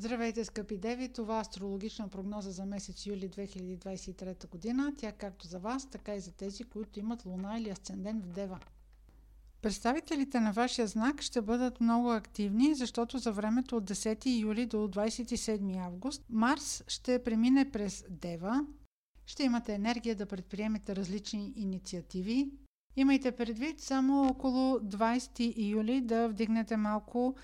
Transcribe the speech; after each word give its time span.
Здравейте, 0.00 0.44
скъпи 0.44 0.78
деви! 0.78 1.08
Това 1.08 1.38
е 1.38 1.40
астрологична 1.40 2.08
прогноза 2.08 2.50
за 2.50 2.66
месец 2.66 3.06
юли 3.06 3.30
2023 3.30 4.48
година. 4.48 4.92
Тя 4.98 5.12
както 5.12 5.46
за 5.46 5.58
вас, 5.58 5.90
така 5.90 6.14
и 6.14 6.20
за 6.20 6.32
тези, 6.32 6.64
които 6.64 6.98
имат 6.98 7.24
луна 7.26 7.58
или 7.58 7.70
асцендент 7.70 8.24
в 8.24 8.28
дева. 8.28 8.58
Представителите 9.62 10.40
на 10.40 10.52
вашия 10.52 10.86
знак 10.86 11.22
ще 11.22 11.42
бъдат 11.42 11.80
много 11.80 12.12
активни, 12.12 12.74
защото 12.74 13.18
за 13.18 13.32
времето 13.32 13.76
от 13.76 13.90
10 13.90 14.40
юли 14.40 14.66
до 14.66 14.76
27 14.76 15.86
август 15.86 16.24
Марс 16.30 16.84
ще 16.88 17.24
премине 17.24 17.70
през 17.70 18.04
Дева. 18.10 18.66
Ще 19.26 19.42
имате 19.42 19.74
енергия 19.74 20.14
да 20.16 20.26
предприемете 20.26 20.96
различни 20.96 21.52
инициативи. 21.56 22.50
Имайте 22.96 23.32
предвид 23.32 23.80
само 23.80 24.28
около 24.28 24.78
20 24.78 25.54
юли 25.70 26.00
да 26.00 26.28
вдигнете 26.28 26.76
малко 26.76 27.34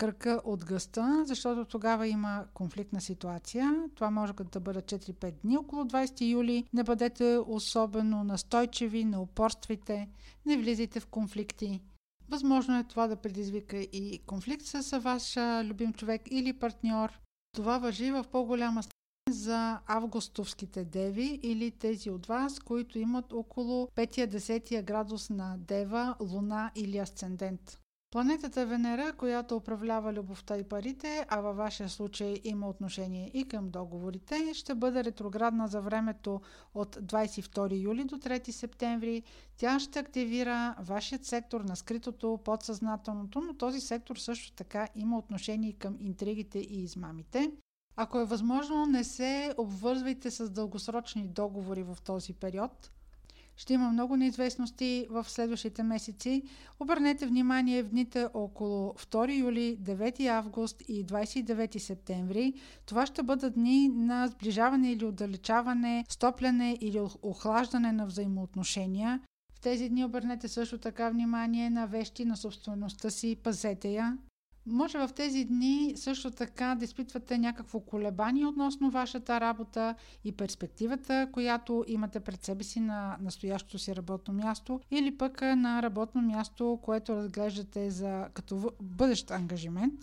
кръка 0.00 0.40
от 0.44 0.64
гъста, 0.64 1.22
защото 1.26 1.64
тогава 1.64 2.08
има 2.08 2.44
конфликтна 2.54 3.00
ситуация. 3.00 3.84
Това 3.94 4.10
може 4.10 4.32
да 4.32 4.60
бъде 4.60 4.80
4-5 4.80 5.32
дни 5.42 5.56
около 5.56 5.84
20 5.84 6.30
юли. 6.30 6.64
Не 6.72 6.84
бъдете 6.84 7.38
особено 7.46 8.24
настойчиви, 8.24 9.04
не 9.04 9.18
упорствайте, 9.18 10.08
не 10.46 10.56
влизайте 10.56 11.00
в 11.00 11.06
конфликти. 11.06 11.80
Възможно 12.28 12.78
е 12.78 12.84
това 12.84 13.06
да 13.06 13.16
предизвика 13.16 13.76
и 13.76 14.20
конфликт 14.26 14.66
с 14.66 14.98
ваш 14.98 15.36
любим 15.64 15.92
човек 15.92 16.22
или 16.30 16.52
партньор. 16.52 17.20
Това 17.54 17.78
въжи 17.78 18.10
в 18.10 18.24
по-голяма 18.32 18.82
степен 18.82 19.42
за 19.42 19.80
августовските 19.86 20.84
деви 20.84 21.40
или 21.42 21.70
тези 21.70 22.10
от 22.10 22.26
вас, 22.26 22.60
които 22.60 22.98
имат 22.98 23.32
около 23.32 23.88
5-10 23.96 24.82
градус 24.82 25.30
на 25.30 25.56
дева, 25.58 26.14
луна 26.20 26.70
или 26.74 26.98
асцендент. 26.98 27.80
Планетата 28.12 28.66
Венера, 28.66 29.12
която 29.12 29.56
управлява 29.56 30.12
любовта 30.12 30.56
и 30.56 30.64
парите, 30.64 31.26
а 31.28 31.40
във 31.40 31.56
вашия 31.56 31.88
случай 31.88 32.40
има 32.44 32.68
отношение 32.68 33.30
и 33.34 33.48
към 33.48 33.70
договорите, 33.70 34.54
ще 34.54 34.74
бъде 34.74 35.04
ретроградна 35.04 35.68
за 35.68 35.80
времето 35.80 36.40
от 36.74 36.96
22 36.96 37.82
юли 37.82 38.04
до 38.04 38.16
3 38.16 38.50
септември. 38.50 39.22
Тя 39.56 39.80
ще 39.80 39.98
активира 39.98 40.74
вашият 40.80 41.24
сектор 41.24 41.60
на 41.60 41.76
скритото, 41.76 42.40
подсъзнателното, 42.44 43.40
но 43.40 43.54
този 43.54 43.80
сектор 43.80 44.16
също 44.16 44.52
така 44.52 44.88
има 44.94 45.18
отношение 45.18 45.72
към 45.72 45.96
интригите 46.00 46.58
и 46.58 46.82
измамите. 46.82 47.52
Ако 47.96 48.20
е 48.20 48.24
възможно, 48.24 48.86
не 48.86 49.04
се 49.04 49.54
обвързвайте 49.58 50.30
с 50.30 50.50
дългосрочни 50.50 51.28
договори 51.28 51.82
в 51.82 51.98
този 52.04 52.32
период– 52.32 52.90
ще 53.60 53.74
има 53.74 53.92
много 53.92 54.16
неизвестности 54.16 55.06
в 55.10 55.24
следващите 55.28 55.82
месеци. 55.82 56.42
Обърнете 56.80 57.26
внимание 57.26 57.82
в 57.82 57.88
дните 57.88 58.28
около 58.34 58.92
2 58.92 59.38
юли, 59.38 59.78
9 59.80 60.26
август 60.26 60.82
и 60.88 61.06
29 61.06 61.78
септември. 61.78 62.52
Това 62.86 63.06
ще 63.06 63.22
бъдат 63.22 63.54
дни 63.54 63.88
на 63.88 64.28
сближаване 64.28 64.92
или 64.92 65.04
отдалечаване, 65.04 66.04
стопляне 66.08 66.78
или 66.80 67.00
охлаждане 67.22 67.92
на 67.92 68.06
взаимоотношения. 68.06 69.20
В 69.54 69.60
тези 69.60 69.88
дни 69.88 70.04
обърнете 70.04 70.48
също 70.48 70.78
така 70.78 71.10
внимание 71.10 71.70
на 71.70 71.86
вещи 71.86 72.24
на 72.24 72.36
собствеността 72.36 73.10
си, 73.10 73.36
пазете 73.42 73.88
я. 73.88 74.18
Може 74.66 74.98
в 74.98 75.10
тези 75.16 75.44
дни 75.44 75.92
също 75.96 76.30
така 76.30 76.74
да 76.74 76.84
изпитвате 76.84 77.38
някакво 77.38 77.80
колебание 77.80 78.46
относно 78.46 78.90
вашата 78.90 79.40
работа 79.40 79.94
и 80.24 80.32
перспективата, 80.32 81.28
която 81.32 81.84
имате 81.86 82.20
пред 82.20 82.44
себе 82.44 82.64
си 82.64 82.80
на 82.80 83.16
настоящото 83.20 83.78
си 83.78 83.96
работно 83.96 84.34
място 84.34 84.80
или 84.90 85.18
пък 85.18 85.40
на 85.40 85.82
работно 85.82 86.22
място, 86.22 86.78
което 86.82 87.16
разглеждате 87.16 87.90
за 87.90 88.28
като 88.34 88.72
бъдещ 88.82 89.30
ангажимент. 89.30 89.94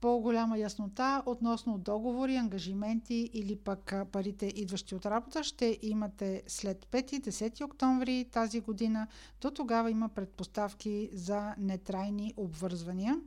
По-голяма 0.00 0.58
яснота 0.58 1.22
относно 1.26 1.78
договори, 1.78 2.36
ангажименти 2.36 3.30
или 3.32 3.56
пък 3.56 3.94
парите 4.12 4.46
идващи 4.46 4.94
от 4.94 5.06
работа 5.06 5.44
ще 5.44 5.78
имате 5.82 6.42
след 6.46 6.84
5-10 6.84 7.64
октомври 7.64 8.28
тази 8.32 8.60
година. 8.60 9.06
До 9.40 9.50
тогава 9.50 9.90
има 9.90 10.08
предпоставки 10.08 11.10
за 11.12 11.54
нетрайни 11.58 12.34
обвързвания. 12.36 13.20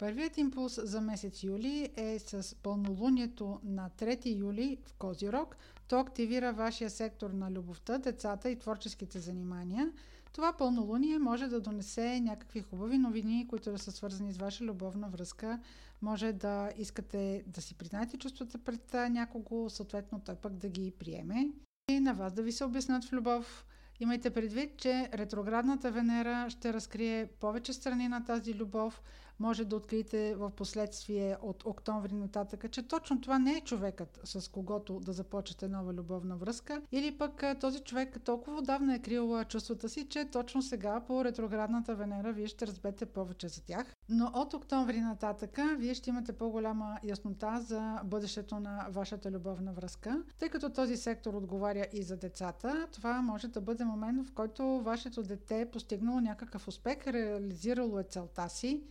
Първият 0.00 0.38
импулс 0.38 0.80
за 0.82 1.00
месец 1.00 1.42
юли 1.42 1.88
е 1.96 2.18
с 2.18 2.56
пълнолунието 2.62 3.60
на 3.64 3.90
3 3.90 4.38
юли 4.38 4.78
в 4.86 4.94
Козирог. 4.94 5.56
То 5.88 5.98
активира 5.98 6.52
вашия 6.52 6.90
сектор 6.90 7.30
на 7.30 7.50
любовта, 7.50 7.98
децата 7.98 8.50
и 8.50 8.58
творческите 8.58 9.18
занимания. 9.18 9.92
Това 10.32 10.52
пълнолуние 10.52 11.18
може 11.18 11.46
да 11.46 11.60
донесе 11.60 12.20
някакви 12.20 12.60
хубави 12.60 12.98
новини, 12.98 13.46
които 13.48 13.70
да 13.70 13.78
са 13.78 13.92
свързани 13.92 14.32
с 14.32 14.38
ваша 14.38 14.64
любовна 14.64 15.08
връзка. 15.08 15.60
Може 16.02 16.32
да 16.32 16.70
искате 16.78 17.44
да 17.46 17.62
си 17.62 17.74
признаете 17.74 18.16
чувствата 18.16 18.58
пред 18.58 18.94
някого, 19.10 19.70
съответно 19.70 20.20
той 20.20 20.34
пък 20.34 20.52
да 20.52 20.68
ги 20.68 20.92
приеме. 20.98 21.50
И 21.90 22.00
на 22.00 22.14
вас 22.14 22.32
да 22.32 22.42
ви 22.42 22.52
се 22.52 22.64
обяснат 22.64 23.04
в 23.04 23.12
любов. 23.12 23.66
Имайте 24.02 24.30
предвид, 24.30 24.76
че 24.76 25.08
ретроградната 25.14 25.90
Венера 25.90 26.50
ще 26.50 26.72
разкрие 26.72 27.26
повече 27.26 27.72
страни 27.72 28.08
на 28.08 28.24
тази 28.24 28.54
любов. 28.54 29.02
Може 29.40 29.64
да 29.64 29.76
откриете 29.76 30.34
в 30.34 30.50
последствие 30.50 31.36
от 31.42 31.66
октомври 31.66 32.14
нататък, 32.14 32.70
че 32.70 32.88
точно 32.88 33.20
това 33.20 33.38
не 33.38 33.52
е 33.52 33.60
човекът, 33.60 34.20
с 34.24 34.50
когото 34.50 35.00
да 35.00 35.12
започнете 35.12 35.68
нова 35.68 35.94
любовна 35.94 36.36
връзка. 36.36 36.82
Или 36.92 37.18
пък 37.18 37.44
този 37.60 37.80
човек 37.80 38.20
толкова 38.24 38.58
отдавна 38.58 38.94
е 38.94 38.98
крил 38.98 39.44
чувствата 39.44 39.88
си, 39.88 40.08
че 40.08 40.24
точно 40.24 40.62
сега 40.62 41.00
по 41.00 41.24
ретроградната 41.24 41.94
Венера 41.94 42.32
вие 42.32 42.46
ще 42.46 42.66
разбете 42.66 43.06
повече 43.06 43.48
за 43.48 43.64
тях. 43.64 43.96
Но 44.08 44.30
от 44.34 44.54
октомври 44.54 45.00
нататък 45.00 45.58
вие 45.76 45.94
ще 45.94 46.10
имате 46.10 46.32
по-голяма 46.32 46.98
яснота 47.04 47.60
за 47.60 48.00
бъдещето 48.04 48.60
на 48.60 48.86
вашата 48.90 49.30
любовна 49.30 49.72
връзка. 49.72 50.22
Тъй 50.38 50.48
като 50.48 50.70
този 50.70 50.96
сектор 50.96 51.34
отговаря 51.34 51.86
и 51.92 52.02
за 52.02 52.16
децата, 52.16 52.88
това 52.92 53.22
може 53.22 53.48
да 53.48 53.60
бъде 53.60 53.84
момент, 53.84 54.28
в 54.28 54.32
който 54.32 54.80
вашето 54.80 55.22
дете 55.22 55.60
е 55.60 55.70
постигнало 55.70 56.20
някакъв 56.20 56.68
успех, 56.68 57.06
реализирало 57.06 57.98
е 57.98 58.04
целта 58.04 58.48
си. 58.48 58.82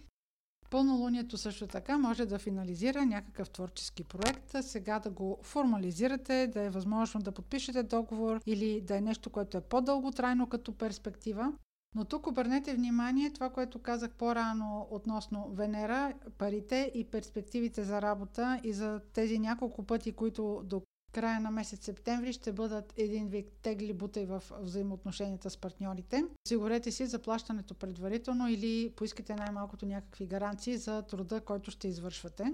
Пълнолунието 0.70 1.38
също 1.38 1.68
така 1.68 1.98
може 1.98 2.26
да 2.26 2.40
финализира 2.40 3.06
някакъв 3.06 3.50
творчески 3.50 4.04
проект, 4.04 4.56
сега 4.62 5.00
да 5.00 5.10
го 5.10 5.40
формализирате, 5.44 6.48
да 6.48 6.62
е 6.62 6.70
възможно 6.70 7.22
да 7.22 7.32
подпишете 7.32 7.84
договор 7.84 8.42
или 8.46 8.82
да 8.82 8.98
е 8.98 9.02
нещо, 9.02 9.30
което 9.30 9.58
е 9.58 9.62
по-дълготрайно 9.62 10.48
като 10.48 10.78
перспектива. 10.78 11.54
Но 11.96 12.06
тук 12.06 12.28
обърнете 12.28 12.76
внимание 12.76 13.34
това, 13.34 13.50
което 13.50 13.80
казах 13.80 14.12
по-рано 14.12 14.88
относно 14.92 15.50
Венера, 15.54 16.14
парите 16.38 16.92
и 16.96 17.04
перспективите 17.04 17.84
за 17.84 18.02
работа 18.02 18.60
и 18.64 18.74
за 18.74 19.02
тези 19.14 19.40
няколко 19.40 19.84
пъти, 19.84 20.12
които 20.12 20.62
до 20.66 20.82
края 21.12 21.40
на 21.40 21.52
месец 21.52 21.86
септември 21.86 22.34
ще 22.34 22.52
бъдат 22.52 22.94
един 22.98 23.28
вик 23.28 23.48
тегли 23.62 23.94
бутай 23.94 24.26
в 24.26 24.44
взаимоотношенията 24.60 25.50
с 25.50 25.58
партньорите. 25.58 26.24
Сигурете 26.48 26.92
си 26.92 27.06
заплащането 27.06 27.74
предварително 27.74 28.48
или 28.50 28.94
поискайте 28.96 29.36
най-малкото 29.36 29.86
някакви 29.86 30.26
гаранции 30.26 30.78
за 30.78 31.02
труда, 31.02 31.42
който 31.42 31.72
ще 31.72 31.88
извършвате. 31.88 32.54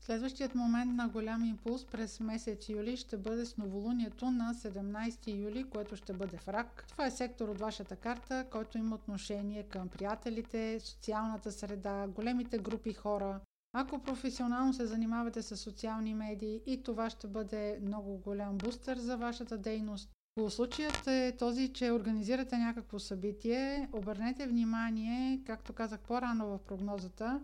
Следващият 0.00 0.54
момент 0.54 0.94
на 0.94 1.08
голям 1.08 1.44
импулс 1.44 1.84
през 1.84 2.20
месец 2.20 2.68
юли 2.68 2.96
ще 2.96 3.16
бъде 3.16 3.46
с 3.46 3.56
новолунието 3.56 4.30
на 4.30 4.54
17 4.54 5.36
юли, 5.36 5.64
което 5.64 5.96
ще 5.96 6.12
бъде 6.12 6.36
в 6.36 6.48
рак. 6.48 6.84
Това 6.88 7.06
е 7.06 7.10
сектор 7.10 7.48
от 7.48 7.58
вашата 7.58 7.96
карта, 7.96 8.46
който 8.50 8.78
има 8.78 8.94
отношение 8.94 9.62
към 9.62 9.88
приятелите, 9.88 10.80
социалната 10.80 11.52
среда, 11.52 12.06
големите 12.08 12.58
групи 12.58 12.92
хора, 12.92 13.40
ако 13.78 13.98
професионално 13.98 14.74
се 14.74 14.86
занимавате 14.86 15.42
с 15.42 15.56
социални 15.56 16.14
медии 16.14 16.60
и 16.66 16.82
това 16.82 17.10
ще 17.10 17.26
бъде 17.26 17.78
много 17.82 18.16
голям 18.16 18.58
бустер 18.58 18.96
за 18.96 19.16
вашата 19.16 19.58
дейност. 19.58 20.10
Случаят 20.48 21.06
е 21.06 21.36
този, 21.38 21.72
че 21.72 21.92
организирате 21.92 22.58
някакво 22.58 22.98
събитие, 22.98 23.88
обърнете 23.92 24.46
внимание, 24.46 25.42
както 25.46 25.72
казах 25.72 26.00
по-рано 26.00 26.46
в 26.46 26.58
прогнозата, 26.58 27.40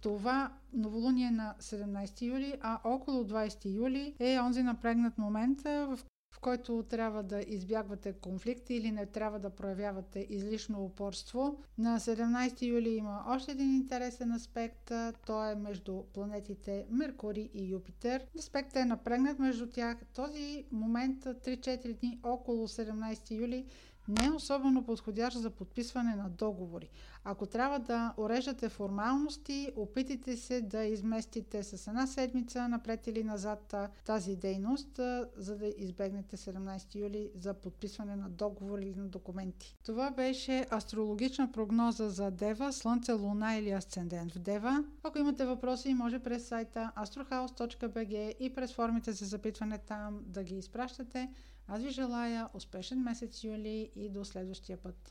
това 0.00 0.52
новолуние 0.72 1.30
на 1.30 1.54
17 1.60 2.22
юли, 2.22 2.54
а 2.60 2.80
около 2.84 3.24
20 3.24 3.74
юли 3.74 4.14
е 4.18 4.40
онзи 4.40 4.62
напрегнат 4.62 5.18
момент, 5.18 5.62
в 5.62 5.98
в 6.32 6.40
който 6.40 6.82
трябва 6.82 7.22
да 7.22 7.44
избягвате 7.46 8.12
конфликти 8.12 8.74
или 8.74 8.90
не 8.90 9.06
трябва 9.06 9.38
да 9.38 9.50
проявявате 9.50 10.26
излишно 10.30 10.84
упорство. 10.84 11.58
На 11.78 12.00
17 12.00 12.62
юли 12.62 12.88
има 12.88 13.24
още 13.28 13.50
един 13.52 13.74
интересен 13.74 14.32
аспект. 14.32 14.92
Той 15.26 15.52
е 15.52 15.54
между 15.54 16.02
планетите 16.04 16.86
Меркурий 16.90 17.50
и 17.54 17.68
Юпитер. 17.68 18.26
Аспектът 18.38 18.76
е 18.76 18.84
напрегнат 18.84 19.38
между 19.38 19.66
тях. 19.66 19.96
Този 20.14 20.64
момент 20.72 21.24
3-4 21.24 22.00
дни 22.00 22.18
около 22.22 22.68
17 22.68 23.30
юли 23.30 23.66
не 24.08 24.26
е 24.26 24.30
особено 24.30 24.84
подходящ 24.84 25.38
за 25.38 25.50
подписване 25.50 26.14
на 26.14 26.30
договори. 26.30 26.88
Ако 27.24 27.46
трябва 27.46 27.78
да 27.78 28.14
уреждате 28.16 28.68
формалности, 28.68 29.72
опитайте 29.76 30.36
се 30.36 30.60
да 30.60 30.84
изместите 30.84 31.62
с 31.62 31.86
една 31.86 32.06
седмица 32.06 32.68
напред 32.68 33.06
или 33.06 33.24
назад 33.24 33.74
тази 34.04 34.36
дейност, 34.36 35.00
за 35.36 35.56
да 35.56 35.66
избегнете 35.78 36.36
17 36.36 36.94
юли 36.94 37.30
за 37.34 37.54
подписване 37.54 38.16
на 38.16 38.28
договор 38.28 38.78
или 38.78 38.94
на 38.94 39.06
документи. 39.06 39.76
Това 39.84 40.10
беше 40.10 40.66
астрологична 40.72 41.52
прогноза 41.52 42.08
за 42.08 42.30
Дева, 42.30 42.72
Слънце, 42.72 43.12
Луна 43.12 43.54
или 43.54 43.70
Асцендент 43.70 44.32
в 44.32 44.38
Дева. 44.38 44.84
Ако 45.02 45.18
имате 45.18 45.44
въпроси, 45.44 45.94
може 45.94 46.18
през 46.18 46.48
сайта 46.48 46.92
astrohouse.bg 46.96 48.36
и 48.40 48.54
през 48.54 48.74
формите 48.74 49.12
за 49.12 49.24
запитване 49.24 49.78
там 49.78 50.20
да 50.26 50.42
ги 50.42 50.58
изпращате. 50.58 51.28
Аз 51.68 51.82
ви 51.82 51.90
желая 51.90 52.48
успешен 52.54 53.02
месец 53.02 53.44
юли 53.44 53.90
и 53.96 54.08
до 54.08 54.24
следващия 54.24 54.76
път. 54.76 55.10